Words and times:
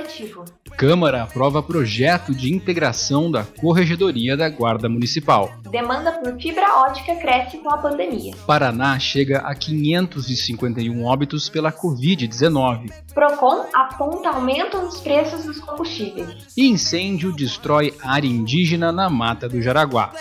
letivo. 0.00 0.44
Câmara 0.76 1.22
aprova 1.22 1.62
projeto 1.62 2.34
de 2.34 2.52
integração 2.52 3.30
da 3.30 3.44
Corregedoria 3.44 4.36
da 4.36 4.48
Guarda 4.48 4.88
Municipal. 4.88 5.52
Demanda 5.70 6.12
por 6.12 6.40
fibra 6.40 6.74
ótica 6.76 7.14
cresce 7.16 7.58
com 7.58 7.70
a 7.70 7.78
pandemia. 7.78 8.34
Paraná 8.46 8.98
chega 8.98 9.38
a 9.40 9.54
551 9.54 11.04
óbitos 11.04 11.48
pela 11.48 11.72
Covid-19. 11.72 12.90
Procon 13.14 13.66
aponta 13.74 14.30
aumento 14.30 14.78
nos 14.78 15.00
preços 15.00 15.44
dos 15.44 15.60
combustíveis. 15.60 16.46
E 16.56 16.68
incêndio 16.68 17.32
destrói 17.32 17.94
área 18.02 18.28
indígena 18.28 18.90
na 18.90 19.10
Mata 19.10 19.48
do 19.48 19.60
Jaraguá. 19.60 20.12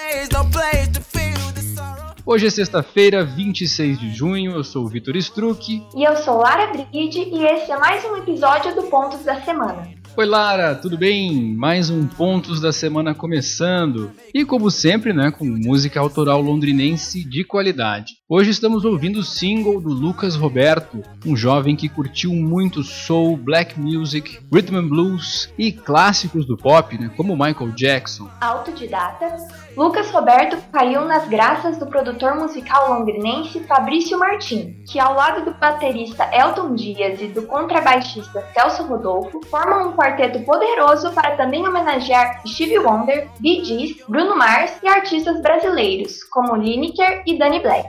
Hoje 2.32 2.46
é 2.46 2.50
sexta-feira, 2.52 3.26
26 3.26 3.98
de 4.00 4.14
junho. 4.14 4.52
Eu 4.52 4.64
sou 4.64 4.86
o 4.86 4.88
Vitor 4.88 5.16
Struck. 5.16 5.84
E 5.96 6.04
eu 6.04 6.16
sou 6.18 6.38
Lara 6.38 6.68
Bride 6.68 7.22
e 7.22 7.44
esse 7.44 7.72
é 7.72 7.76
mais 7.80 8.06
um 8.06 8.18
episódio 8.18 8.76
do 8.76 8.84
Pontos 8.84 9.24
da 9.24 9.42
Semana. 9.42 9.90
Oi 10.16 10.26
Lara, 10.26 10.76
tudo 10.76 10.98
bem? 10.98 11.56
Mais 11.56 11.90
um 11.90 12.06
Pontos 12.06 12.60
da 12.60 12.72
Semana 12.72 13.16
começando. 13.16 14.12
E 14.34 14.44
como 14.46 14.70
sempre, 14.70 15.14
né, 15.14 15.32
com 15.32 15.46
música 15.46 16.00
autoral 16.00 16.42
londrinense 16.42 17.24
de 17.24 17.44
qualidade. 17.44 18.14
Hoje 18.28 18.52
estamos 18.52 18.86
ouvindo 18.86 19.20
o 19.20 19.24
single 19.24 19.80
do 19.80 19.90
Lucas 19.90 20.36
Roberto, 20.36 21.02
um 21.26 21.36
jovem 21.36 21.76
que 21.76 21.88
curtiu 21.88 22.32
muito 22.34 22.84
soul, 22.84 23.38
black 23.38 23.80
music, 23.80 24.40
rhythm 24.54 24.76
and 24.76 24.88
blues 24.88 25.52
e 25.58 25.72
clássicos 25.72 26.46
do 26.46 26.58
pop, 26.58 26.96
né, 26.98 27.10
como 27.16 27.34
Michael 27.34 27.72
Jackson. 27.72 28.30
Autodidata, 28.42 29.38
Lucas 29.80 30.12
Roberto 30.12 30.58
caiu 30.74 31.06
nas 31.06 31.26
graças 31.30 31.78
do 31.78 31.88
produtor 31.88 32.36
musical 32.36 32.90
londrinense 32.90 33.62
Fabrício 33.62 34.20
Martin, 34.20 34.84
que 34.86 35.00
ao 35.00 35.14
lado 35.14 35.46
do 35.46 35.58
baterista 35.58 36.30
Elton 36.34 36.76
Dias 36.76 37.22
e 37.22 37.28
do 37.28 37.44
contrabaixista 37.44 38.46
Celso 38.54 38.84
Rodolfo, 38.84 39.40
formam 39.50 39.88
um 39.88 39.96
quarteto 39.96 40.44
poderoso 40.44 41.14
para 41.14 41.38
também 41.38 41.66
homenagear 41.66 42.42
Stevie 42.46 42.80
Wonder, 42.80 43.30
Bee 43.40 43.64
Gees, 43.64 43.96
Bruno 44.06 44.36
Mars 44.36 44.78
e 44.84 44.88
artistas 44.90 45.42
brasileiros, 45.42 46.26
como 46.26 46.58
Lineker 46.58 47.24
e 47.26 47.40
Danny 47.40 47.62
Black. 47.62 47.88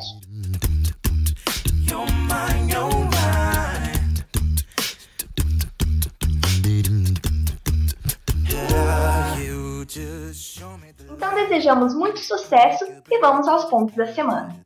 Desejamos 11.61 11.95
muito 11.95 12.19
sucesso 12.21 12.87
e 13.11 13.21
vamos 13.21 13.47
aos 13.47 13.67
pontos 13.67 13.95
da 13.95 14.07
semana. 14.07 14.57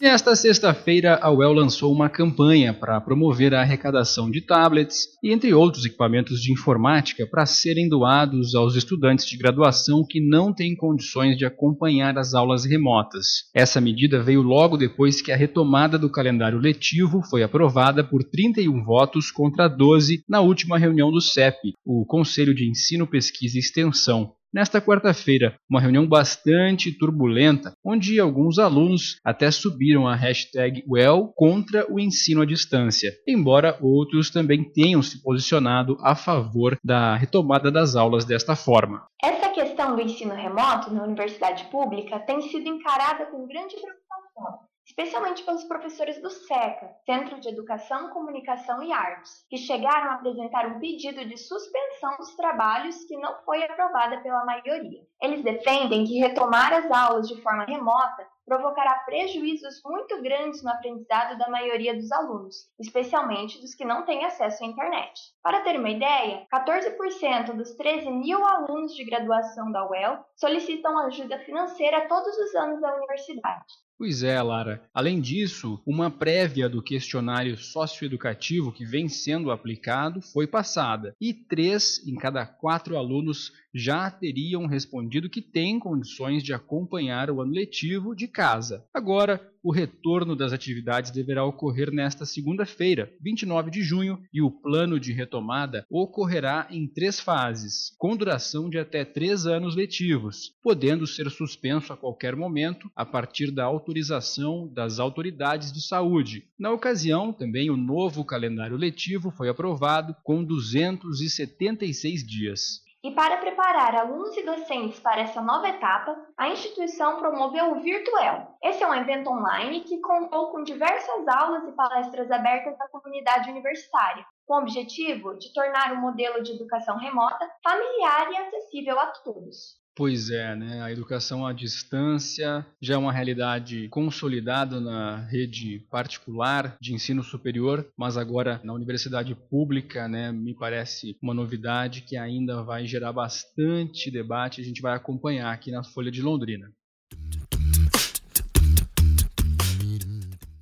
Nesta 0.00 0.36
sexta-feira, 0.36 1.18
a 1.20 1.28
UEL 1.28 1.52
lançou 1.52 1.92
uma 1.92 2.08
campanha 2.08 2.72
para 2.72 3.00
promover 3.00 3.52
a 3.52 3.60
arrecadação 3.60 4.30
de 4.30 4.40
tablets 4.40 5.08
e, 5.20 5.32
entre 5.32 5.52
outros 5.52 5.84
equipamentos 5.84 6.40
de 6.40 6.52
informática, 6.52 7.26
para 7.26 7.44
serem 7.44 7.88
doados 7.88 8.54
aos 8.54 8.76
estudantes 8.76 9.26
de 9.26 9.36
graduação 9.36 10.06
que 10.08 10.20
não 10.20 10.54
têm 10.54 10.76
condições 10.76 11.36
de 11.36 11.44
acompanhar 11.44 12.16
as 12.16 12.32
aulas 12.32 12.64
remotas. 12.64 13.50
Essa 13.52 13.80
medida 13.80 14.22
veio 14.22 14.40
logo 14.40 14.76
depois 14.76 15.20
que 15.20 15.32
a 15.32 15.36
retomada 15.36 15.98
do 15.98 16.08
calendário 16.08 16.60
letivo 16.60 17.20
foi 17.28 17.42
aprovada 17.42 18.04
por 18.04 18.22
31 18.22 18.84
votos 18.84 19.32
contra 19.32 19.66
12 19.66 20.22
na 20.28 20.40
última 20.40 20.78
reunião 20.78 21.10
do 21.10 21.20
CEP, 21.20 21.74
o 21.84 22.06
Conselho 22.06 22.54
de 22.54 22.70
Ensino, 22.70 23.04
Pesquisa 23.04 23.56
e 23.56 23.60
Extensão, 23.60 24.32
Nesta 24.52 24.80
quarta-feira, 24.80 25.58
uma 25.68 25.78
reunião 25.80 26.08
bastante 26.08 26.90
turbulenta, 26.90 27.74
onde 27.84 28.18
alguns 28.18 28.58
alunos 28.58 29.20
até 29.22 29.50
subiram 29.50 30.08
a 30.08 30.14
hashtag 30.14 30.82
Well 30.88 31.32
contra 31.36 31.86
o 31.92 32.00
ensino 32.00 32.40
à 32.40 32.46
distância, 32.46 33.12
embora 33.28 33.76
outros 33.80 34.30
também 34.30 34.64
tenham 34.72 35.02
se 35.02 35.22
posicionado 35.22 35.98
a 36.00 36.14
favor 36.14 36.78
da 36.82 37.14
retomada 37.14 37.70
das 37.70 37.94
aulas 37.94 38.24
desta 38.24 38.56
forma. 38.56 39.04
Essa 39.22 39.50
questão 39.50 39.94
do 39.94 40.00
ensino 40.00 40.34
remoto 40.34 40.94
na 40.94 41.04
universidade 41.04 41.64
pública 41.64 42.18
tem 42.18 42.40
sido 42.40 42.66
encarada 42.68 43.26
com 43.26 43.46
grande 43.46 43.76
preocupação 43.76 44.67
especialmente 44.88 45.42
pelos 45.42 45.64
professores 45.64 46.20
do 46.22 46.30
SECA, 46.30 46.90
Centro 47.04 47.38
de 47.38 47.48
Educação, 47.50 48.08
Comunicação 48.08 48.82
e 48.82 48.90
Artes, 48.90 49.44
que 49.50 49.58
chegaram 49.58 50.10
a 50.10 50.14
apresentar 50.14 50.66
um 50.66 50.80
pedido 50.80 51.26
de 51.26 51.36
suspensão 51.36 52.16
dos 52.16 52.34
trabalhos 52.34 53.04
que 53.04 53.16
não 53.18 53.36
foi 53.44 53.62
aprovada 53.62 54.18
pela 54.22 54.46
maioria. 54.46 55.02
Eles 55.22 55.44
defendem 55.44 56.06
que 56.06 56.18
retomar 56.18 56.72
as 56.72 56.90
aulas 56.90 57.28
de 57.28 57.40
forma 57.42 57.64
remota 57.64 58.26
provocará 58.46 59.00
prejuízos 59.00 59.82
muito 59.84 60.22
grandes 60.22 60.62
no 60.62 60.70
aprendizado 60.70 61.36
da 61.36 61.50
maioria 61.50 61.94
dos 61.94 62.10
alunos, 62.10 62.56
especialmente 62.80 63.60
dos 63.60 63.74
que 63.74 63.84
não 63.84 64.06
têm 64.06 64.24
acesso 64.24 64.64
à 64.64 64.66
internet. 64.66 65.20
Para 65.42 65.60
ter 65.60 65.78
uma 65.78 65.90
ideia, 65.90 66.46
14% 66.50 67.52
dos 67.52 67.74
13 67.74 68.10
mil 68.10 68.42
alunos 68.46 68.94
de 68.94 69.04
graduação 69.04 69.70
da 69.70 69.86
UEL 69.86 70.24
solicitam 70.34 70.98
ajuda 71.00 71.38
financeira 71.40 72.08
todos 72.08 72.34
os 72.38 72.54
anos 72.54 72.80
da 72.80 72.96
universidade. 72.96 73.66
Pois 73.98 74.22
é, 74.22 74.40
Lara. 74.40 74.80
Além 74.94 75.20
disso, 75.20 75.82
uma 75.84 76.08
prévia 76.08 76.68
do 76.68 76.80
questionário 76.80 77.58
socioeducativo 77.58 78.70
que 78.70 78.84
vem 78.84 79.08
sendo 79.08 79.50
aplicado 79.50 80.22
foi 80.22 80.46
passada, 80.46 81.16
e 81.20 81.34
três 81.34 82.06
em 82.06 82.14
cada 82.14 82.46
quatro 82.46 82.96
alunos 82.96 83.52
já 83.74 84.08
teriam 84.08 84.66
respondido 84.66 85.28
que 85.28 85.42
têm 85.42 85.80
condições 85.80 86.44
de 86.44 86.52
acompanhar 86.54 87.28
o 87.28 87.40
ano 87.40 87.52
letivo 87.52 88.14
de 88.14 88.28
casa. 88.28 88.84
Agora, 88.94 89.40
o 89.62 89.72
retorno 89.72 90.36
das 90.36 90.52
atividades 90.52 91.10
deverá 91.10 91.44
ocorrer 91.44 91.90
nesta 91.92 92.24
segunda-feira, 92.24 93.12
29 93.20 93.70
de 93.70 93.82
junho, 93.82 94.20
e 94.32 94.40
o 94.42 94.50
plano 94.50 94.98
de 94.98 95.12
retomada 95.12 95.84
ocorrerá 95.90 96.66
em 96.70 96.86
três 96.86 97.20
fases, 97.20 97.92
com 97.98 98.16
duração 98.16 98.68
de 98.68 98.78
até 98.78 99.04
três 99.04 99.46
anos 99.46 99.74
letivos, 99.74 100.52
podendo 100.62 101.06
ser 101.06 101.30
suspenso 101.30 101.92
a 101.92 101.96
qualquer 101.96 102.36
momento 102.36 102.90
a 102.94 103.04
partir 103.04 103.50
da 103.50 103.64
autorização 103.64 104.68
das 104.72 104.98
autoridades 104.98 105.72
de 105.72 105.80
saúde. 105.80 106.44
Na 106.58 106.70
ocasião, 106.70 107.32
também 107.32 107.70
o 107.70 107.76
novo 107.76 108.24
calendário 108.24 108.76
letivo 108.76 109.30
foi 109.30 109.48
aprovado 109.48 110.14
com 110.22 110.44
276 110.44 112.26
dias. 112.26 112.87
E 113.04 113.12
para 113.12 113.36
preparar 113.36 113.94
alunos 113.94 114.36
e 114.36 114.42
docentes 114.42 114.98
para 114.98 115.20
essa 115.20 115.40
nova 115.40 115.68
etapa, 115.68 116.20
a 116.36 116.48
instituição 116.48 117.18
promoveu 117.18 117.70
o 117.70 117.80
Virtuel. 117.80 118.58
Esse 118.60 118.82
é 118.82 118.88
um 118.88 118.94
evento 118.94 119.30
online 119.30 119.82
que 119.82 120.00
contou 120.00 120.50
com 120.50 120.64
diversas 120.64 121.28
aulas 121.28 121.68
e 121.68 121.76
palestras 121.76 122.28
abertas 122.28 122.78
à 122.80 122.88
comunidade 122.88 123.50
universitária, 123.50 124.26
com 124.44 124.54
o 124.54 124.58
objetivo 124.58 125.38
de 125.38 125.52
tornar 125.52 125.92
o 125.92 126.00
modelo 126.00 126.42
de 126.42 126.52
educação 126.52 126.98
remota 126.98 127.48
familiar 127.62 128.32
e 128.32 128.36
acessível 128.36 128.98
a 128.98 129.06
todos. 129.06 129.78
Pois 129.98 130.30
é, 130.30 130.54
né? 130.54 130.80
A 130.80 130.92
educação 130.92 131.44
à 131.44 131.52
distância 131.52 132.64
já 132.80 132.94
é 132.94 132.96
uma 132.96 133.10
realidade 133.10 133.88
consolidada 133.88 134.78
na 134.78 135.16
rede 135.16 135.80
particular 135.90 136.76
de 136.80 136.94
ensino 136.94 137.20
superior, 137.20 137.84
mas 137.96 138.16
agora 138.16 138.60
na 138.62 138.72
universidade 138.72 139.34
pública, 139.34 140.06
né, 140.06 140.30
me 140.30 140.54
parece 140.54 141.18
uma 141.20 141.34
novidade 141.34 142.02
que 142.02 142.16
ainda 142.16 142.62
vai 142.62 142.86
gerar 142.86 143.12
bastante 143.12 144.08
debate. 144.08 144.60
A 144.60 144.64
gente 144.64 144.80
vai 144.80 144.94
acompanhar 144.94 145.52
aqui 145.52 145.72
na 145.72 145.82
Folha 145.82 146.12
de 146.12 146.22
Londrina. 146.22 146.70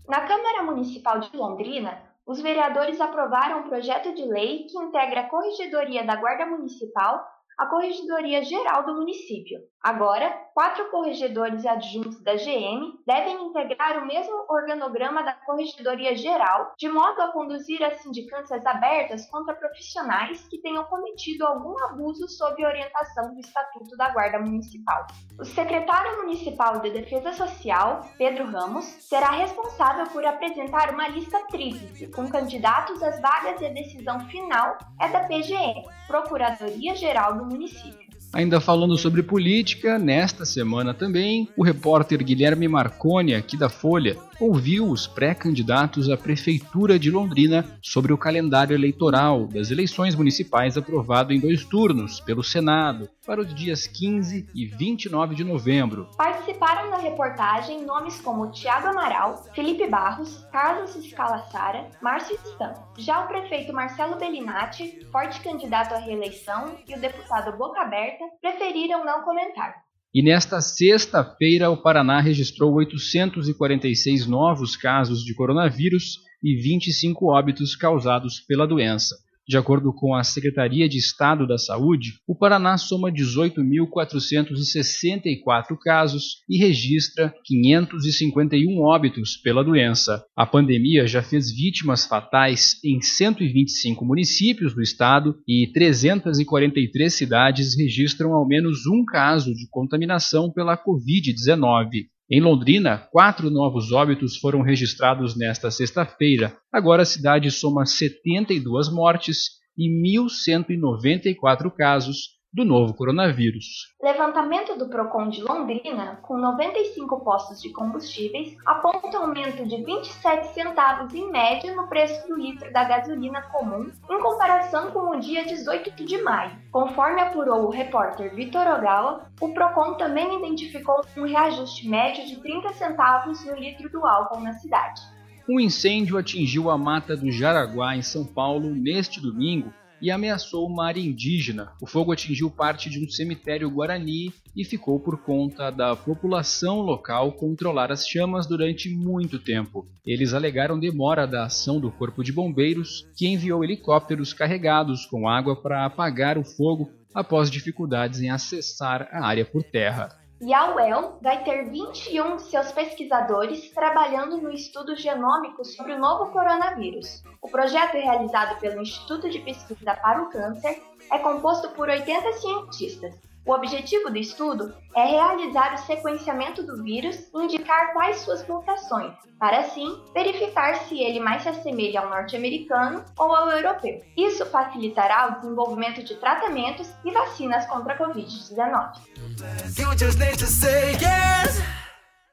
Na 0.08 0.26
Câmara 0.26 0.62
Municipal 0.62 1.20
de 1.20 1.36
Londrina, 1.36 2.00
os 2.24 2.40
vereadores 2.40 2.98
aprovaram 3.02 3.60
um 3.60 3.68
projeto 3.68 4.14
de 4.14 4.24
lei 4.24 4.64
que 4.64 4.78
integra 4.78 5.20
a 5.20 5.28
Corregedoria 5.28 6.06
da 6.06 6.16
Guarda 6.16 6.46
Municipal 6.46 7.35
a 7.58 7.66
Corregedoria 7.66 8.42
Geral 8.42 8.84
do 8.84 8.94
município. 8.94 9.60
Agora, 9.86 10.36
quatro 10.52 10.90
corregedores 10.90 11.64
adjuntos 11.64 12.20
da 12.20 12.34
GM 12.34 12.98
devem 13.06 13.46
integrar 13.46 14.02
o 14.02 14.04
mesmo 14.04 14.44
organograma 14.48 15.22
da 15.22 15.32
Corregedoria 15.32 16.16
Geral, 16.16 16.72
de 16.76 16.88
modo 16.88 17.22
a 17.22 17.30
conduzir 17.30 17.80
as 17.84 18.02
sindicâncias 18.02 18.66
abertas 18.66 19.30
contra 19.30 19.54
profissionais 19.54 20.44
que 20.48 20.60
tenham 20.60 20.82
cometido 20.86 21.46
algum 21.46 21.78
abuso 21.84 22.26
sob 22.28 22.66
orientação 22.66 23.32
do 23.32 23.38
Estatuto 23.38 23.96
da 23.96 24.10
Guarda 24.10 24.40
Municipal. 24.40 25.06
O 25.38 25.44
secretário 25.44 26.16
municipal 26.16 26.80
de 26.80 26.90
Defesa 26.90 27.32
Social, 27.32 28.10
Pedro 28.18 28.50
Ramos, 28.50 28.86
será 28.86 29.30
responsável 29.30 30.08
por 30.08 30.26
apresentar 30.26 30.90
uma 30.90 31.06
lista 31.06 31.38
tríplice 31.46 32.10
com 32.10 32.28
candidatos 32.28 33.00
às 33.04 33.20
vagas 33.20 33.60
e 33.60 33.66
a 33.66 33.72
decisão 33.72 34.18
final 34.26 34.78
é 35.00 35.08
da 35.10 35.28
PGE, 35.28 35.84
Procuradoria 36.08 36.96
Geral 36.96 37.36
do 37.36 37.46
município. 37.46 38.15
Ainda 38.36 38.60
falando 38.60 38.98
sobre 38.98 39.22
política, 39.22 39.98
nesta 39.98 40.44
semana 40.44 40.92
também, 40.92 41.48
o 41.56 41.64
repórter 41.64 42.22
Guilherme 42.22 42.68
Marconi, 42.68 43.34
aqui 43.34 43.56
da 43.56 43.70
Folha, 43.70 44.14
ouviu 44.40 44.88
os 44.88 45.06
pré-candidatos 45.06 46.10
à 46.10 46.16
Prefeitura 46.16 46.98
de 46.98 47.10
Londrina 47.10 47.64
sobre 47.82 48.12
o 48.12 48.18
calendário 48.18 48.74
eleitoral 48.74 49.46
das 49.46 49.70
eleições 49.70 50.14
municipais 50.14 50.76
aprovado 50.76 51.32
em 51.32 51.40
dois 51.40 51.64
turnos 51.64 52.20
pelo 52.20 52.42
Senado 52.42 53.08
para 53.26 53.40
os 53.40 53.54
dias 53.54 53.86
15 53.86 54.48
e 54.54 54.66
29 54.66 55.34
de 55.34 55.44
novembro. 55.44 56.08
Participaram 56.16 56.90
da 56.90 56.98
reportagem 56.98 57.84
nomes 57.84 58.20
como 58.20 58.50
Tiago 58.50 58.88
Amaral, 58.88 59.44
Felipe 59.54 59.86
Barros, 59.86 60.46
Carlos 60.52 60.90
Scalassara, 60.92 61.88
Márcio 62.00 62.38
Stan. 62.44 62.74
Já 62.98 63.24
o 63.24 63.28
prefeito 63.28 63.72
Marcelo 63.72 64.16
Bellinati, 64.16 65.04
forte 65.10 65.40
candidato 65.40 65.94
à 65.94 65.98
reeleição, 65.98 66.76
e 66.86 66.94
o 66.94 67.00
deputado 67.00 67.56
Boca 67.56 67.80
Aberta 67.80 68.24
preferiram 68.40 69.04
não 69.04 69.22
comentar. 69.22 69.85
E 70.16 70.22
nesta 70.22 70.62
sexta-feira, 70.62 71.68
o 71.68 71.76
Paraná 71.76 72.22
registrou 72.22 72.72
846 72.72 74.26
novos 74.26 74.74
casos 74.74 75.22
de 75.22 75.34
coronavírus 75.34 76.20
e 76.42 76.56
25 76.56 77.26
óbitos 77.26 77.76
causados 77.76 78.40
pela 78.40 78.66
doença. 78.66 79.14
De 79.48 79.56
acordo 79.56 79.92
com 79.92 80.12
a 80.12 80.24
Secretaria 80.24 80.88
de 80.88 80.98
Estado 80.98 81.46
da 81.46 81.56
Saúde, 81.56 82.14
o 82.26 82.34
Paraná 82.34 82.76
soma 82.76 83.12
18.464 83.12 85.76
casos 85.80 86.42
e 86.50 86.58
registra 86.58 87.32
551 87.44 88.82
óbitos 88.82 89.36
pela 89.36 89.62
doença. 89.62 90.24
A 90.36 90.44
pandemia 90.44 91.06
já 91.06 91.22
fez 91.22 91.54
vítimas 91.54 92.06
fatais 92.06 92.82
em 92.84 93.00
125 93.00 94.04
municípios 94.04 94.74
do 94.74 94.82
estado 94.82 95.36
e 95.46 95.70
343 95.72 97.14
cidades 97.14 97.78
registram 97.78 98.34
ao 98.34 98.48
menos 98.48 98.84
um 98.84 99.04
caso 99.04 99.54
de 99.54 99.68
contaminação 99.70 100.52
pela 100.52 100.76
Covid-19. 100.76 102.06
Em 102.28 102.40
Londrina, 102.40 103.06
quatro 103.12 103.50
novos 103.50 103.92
óbitos 103.92 104.36
foram 104.36 104.60
registrados 104.60 105.36
nesta 105.36 105.70
sexta-feira. 105.70 106.56
Agora 106.72 107.02
a 107.02 107.06
cidade 107.06 107.52
soma 107.52 107.86
72 107.86 108.92
mortes 108.92 109.60
e 109.78 109.88
1.194 109.88 111.70
casos 111.70 112.35
do 112.56 112.64
novo 112.64 112.94
coronavírus. 112.94 113.94
Levantamento 114.02 114.78
do 114.78 114.88
Procon 114.88 115.28
de 115.28 115.42
Londrina, 115.42 116.18
com 116.22 116.38
95 116.38 117.20
postos 117.20 117.60
de 117.60 117.68
combustíveis, 117.68 118.56
aponta 118.64 119.18
aumento 119.18 119.62
de 119.68 119.84
27 119.84 120.54
centavos 120.54 121.12
em 121.12 121.30
média 121.30 121.76
no 121.76 121.86
preço 121.86 122.26
do 122.26 122.34
litro 122.34 122.72
da 122.72 122.84
gasolina 122.84 123.42
comum, 123.42 123.90
em 124.10 124.20
comparação 124.22 124.90
com 124.90 125.14
o 125.14 125.20
dia 125.20 125.44
18 125.44 126.02
de 126.02 126.22
maio. 126.22 126.56
Conforme 126.72 127.20
apurou 127.20 127.66
o 127.66 127.70
repórter 127.70 128.34
Vitor 128.34 128.66
Ogawa, 128.66 129.30
o 129.38 129.52
Procon 129.52 129.92
também 129.98 130.38
identificou 130.38 131.02
um 131.14 131.26
reajuste 131.26 131.86
médio 131.86 132.26
de 132.26 132.40
30 132.40 132.72
centavos 132.72 133.44
no 133.44 133.54
litro 133.54 133.90
do 133.90 134.06
álcool 134.06 134.40
na 134.40 134.54
cidade. 134.54 135.02
Um 135.46 135.60
incêndio 135.60 136.16
atingiu 136.16 136.70
a 136.70 136.78
mata 136.78 137.14
do 137.14 137.30
Jaraguá, 137.30 137.94
em 137.94 138.02
São 138.02 138.24
Paulo, 138.24 138.74
neste 138.74 139.20
domingo, 139.20 139.70
e 140.00 140.10
ameaçou 140.10 140.66
uma 140.66 140.86
área 140.86 141.00
indígena. 141.00 141.72
O 141.80 141.86
fogo 141.86 142.12
atingiu 142.12 142.50
parte 142.50 142.90
de 142.90 143.04
um 143.04 143.08
cemitério 143.08 143.70
guarani 143.70 144.32
e 144.54 144.64
ficou 144.64 144.98
por 144.98 145.18
conta 145.22 145.70
da 145.70 145.94
população 145.94 146.80
local 146.80 147.32
controlar 147.32 147.92
as 147.92 148.08
chamas 148.08 148.46
durante 148.46 148.88
muito 148.88 149.38
tempo. 149.38 149.86
Eles 150.04 150.32
alegaram 150.34 150.78
demora 150.78 151.26
da 151.26 151.44
ação 151.44 151.80
do 151.80 151.90
Corpo 151.90 152.22
de 152.22 152.32
Bombeiros, 152.32 153.06
que 153.16 153.26
enviou 153.26 153.64
helicópteros 153.64 154.32
carregados 154.32 155.06
com 155.06 155.28
água 155.28 155.54
para 155.54 155.84
apagar 155.84 156.38
o 156.38 156.44
fogo 156.44 156.90
após 157.14 157.50
dificuldades 157.50 158.20
em 158.20 158.30
acessar 158.30 159.08
a 159.10 159.26
área 159.26 159.44
por 159.44 159.62
terra. 159.62 160.25
E 160.38 160.52
a 160.52 160.74
UEL 160.74 161.18
vai 161.22 161.42
ter 161.44 161.70
21 161.70 162.36
de 162.36 162.42
seus 162.42 162.70
pesquisadores 162.70 163.70
trabalhando 163.70 164.36
no 164.36 164.50
estudo 164.50 164.94
genômico 164.94 165.64
sobre 165.64 165.94
o 165.94 165.98
novo 165.98 166.30
coronavírus. 166.30 167.22
O 167.40 167.48
projeto 167.48 167.94
realizado 167.94 168.60
pelo 168.60 168.82
Instituto 168.82 169.30
de 169.30 169.38
Pesquisa 169.38 169.94
para 169.94 170.22
o 170.22 170.28
Câncer 170.28 170.82
é 171.10 171.18
composto 171.18 171.70
por 171.70 171.88
80 171.88 172.32
cientistas 172.34 173.14
o 173.46 173.52
objetivo 173.52 174.10
do 174.10 174.18
estudo 174.18 174.74
é 174.94 175.04
realizar 175.04 175.74
o 175.74 175.78
sequenciamento 175.78 176.62
do 176.64 176.82
vírus 176.82 177.16
e 177.32 177.38
indicar 177.38 177.92
quais 177.92 178.18
suas 178.18 178.46
mutações, 178.46 179.14
para 179.38 179.60
assim 179.60 180.02
verificar 180.12 180.74
se 180.80 180.98
ele 181.00 181.20
mais 181.20 181.42
se 181.42 181.48
assemelha 181.48 182.00
ao 182.00 182.10
norte-americano 182.10 183.04
ou 183.16 183.34
ao 183.34 183.50
europeu. 183.50 184.02
Isso 184.16 184.44
facilitará 184.46 185.28
o 185.28 185.40
desenvolvimento 185.40 186.02
de 186.02 186.16
tratamentos 186.16 186.90
e 187.04 187.12
vacinas 187.12 187.64
contra 187.66 187.94
a 187.94 187.98
Covid-19. 187.98 189.00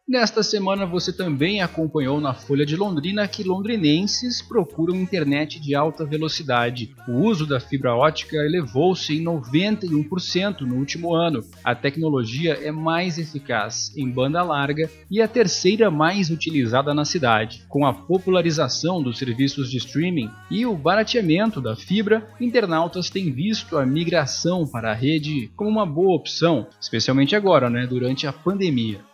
Nesta 0.06 0.44
semana 0.44 0.86
você 0.86 1.14
também 1.14 1.62
acompanhou 1.62 2.20
na 2.20 2.34
Folha 2.34 2.66
de 2.66 2.76
Londrina 2.76 3.26
que 3.26 3.42
londrinenses 3.42 4.42
procuram 4.42 4.98
internet 4.98 5.62
de 5.62 5.74
alta 5.74 6.04
velocidade. 6.04 6.94
O 7.08 7.22
uso 7.22 7.48
da 7.48 7.58
fibra 7.58 7.96
ótica 7.96 8.36
elevou-se 8.36 9.18
em 9.18 9.24
91% 9.24 10.62
no 10.62 10.76
último 10.76 11.16
ano. 11.16 11.40
A 11.64 11.74
tecnologia 11.74 12.56
é 12.56 12.70
mais 12.70 13.18
eficaz 13.18 13.96
em 13.96 14.10
banda 14.10 14.44
larga 14.44 14.92
e 15.10 15.22
a 15.22 15.28
terceira 15.28 15.90
mais 15.90 16.30
utilizada 16.30 16.94
na 16.94 17.06
cidade. 17.06 17.64
Com 17.70 17.86
a 17.86 17.94
popularização 17.94 19.02
dos 19.02 19.18
serviços 19.18 19.72
de 19.72 19.78
streaming 19.78 20.30
e 20.52 20.66
o 20.66 20.76
barateamento 20.76 21.62
da 21.62 21.78
fibra, 21.78 22.28
internautas 22.42 23.10
têm 23.10 23.32
visto 23.32 23.78
a 23.78 23.86
migração 23.86 24.68
para 24.68 24.92
a 24.92 24.94
rede 24.94 25.50
como 25.56 25.70
uma 25.70 25.86
boa 25.86 26.14
opção, 26.14 26.68
especialmente 26.80 27.38
agora, 27.38 27.70
né, 27.70 27.88
durante 27.88 28.28
a 28.28 28.34
pandemia. 28.34 29.13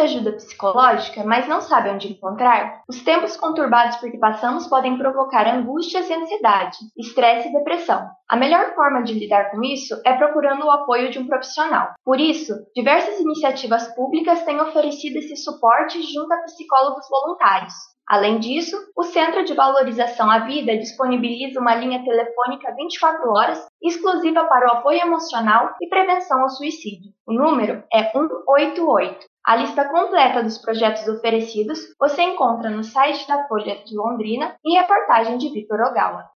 Ajuda 0.00 0.32
psicológica, 0.32 1.22
mas 1.24 1.46
não 1.46 1.60
sabe 1.60 1.90
onde 1.90 2.10
encontrar? 2.10 2.82
Os 2.88 3.02
tempos 3.02 3.36
conturbados 3.36 3.96
por 3.98 4.10
que 4.10 4.16
passamos 4.16 4.66
podem 4.66 4.96
provocar 4.96 5.46
angústias 5.46 6.08
e 6.08 6.14
ansiedade, 6.14 6.78
estresse 6.96 7.48
e 7.48 7.52
depressão. 7.52 8.08
A 8.26 8.34
melhor 8.34 8.74
forma 8.74 9.02
de 9.02 9.12
lidar 9.12 9.50
com 9.50 9.62
isso 9.62 10.00
é 10.06 10.14
procurando 10.14 10.64
o 10.64 10.70
apoio 10.70 11.10
de 11.10 11.18
um 11.18 11.26
profissional. 11.26 11.90
Por 12.02 12.18
isso, 12.18 12.54
diversas 12.74 13.20
iniciativas 13.20 13.94
públicas 13.94 14.42
têm 14.44 14.58
oferecido 14.60 15.18
esse 15.18 15.36
suporte 15.36 16.00
junto 16.02 16.32
a 16.32 16.42
psicólogos 16.44 17.06
voluntários. 17.10 17.74
Além 18.10 18.40
disso, 18.40 18.76
o 18.96 19.04
Centro 19.04 19.44
de 19.44 19.54
Valorização 19.54 20.28
à 20.28 20.40
Vida 20.40 20.76
disponibiliza 20.76 21.60
uma 21.60 21.76
linha 21.76 22.02
telefônica 22.02 22.74
24 22.74 23.30
horas 23.30 23.64
exclusiva 23.80 24.44
para 24.46 24.66
o 24.66 24.78
apoio 24.78 25.00
emocional 25.00 25.76
e 25.80 25.88
prevenção 25.88 26.40
ao 26.40 26.48
suicídio. 26.48 27.12
O 27.24 27.32
número 27.32 27.84
é 27.92 28.02
188. 28.10 29.29
A 29.44 29.56
lista 29.56 29.88
completa 29.88 30.42
dos 30.42 30.58
projetos 30.58 31.08
oferecidos 31.08 31.78
você 31.98 32.22
encontra 32.22 32.68
no 32.68 32.84
site 32.84 33.26
da 33.26 33.48
Folha 33.48 33.82
de 33.84 33.96
Londrina 33.96 34.54
e 34.64 34.78
reportagem 34.78 35.38
de 35.38 35.48
Vitor 35.48 35.80
Ogawa. 35.80 36.28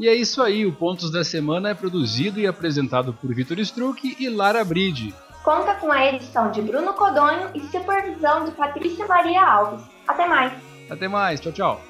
E 0.00 0.08
é 0.08 0.14
isso 0.14 0.40
aí, 0.42 0.64
o 0.64 0.72
Pontos 0.72 1.10
da 1.10 1.24
Semana 1.24 1.70
é 1.70 1.74
produzido 1.74 2.38
e 2.38 2.46
apresentado 2.46 3.12
por 3.12 3.34
Vitor 3.34 3.58
Struck 3.58 4.16
e 4.18 4.28
Lara 4.28 4.64
Bride. 4.64 5.12
Conta 5.42 5.74
com 5.74 5.90
a 5.90 6.06
edição 6.06 6.50
de 6.52 6.62
Bruno 6.62 6.94
Codonho 6.94 7.50
e 7.54 7.60
supervisão 7.62 8.44
de 8.44 8.52
Patrícia 8.52 9.06
Maria 9.06 9.44
Alves. 9.44 9.84
Até 10.06 10.26
mais! 10.26 10.52
Até 10.88 11.08
mais, 11.08 11.40
tchau, 11.40 11.52
tchau! 11.52 11.87